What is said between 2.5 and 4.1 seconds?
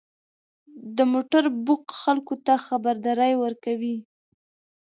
خبرداری ورکوي.